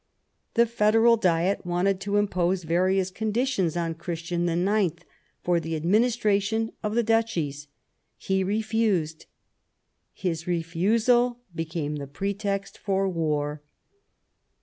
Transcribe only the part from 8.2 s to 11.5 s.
refused. His refusal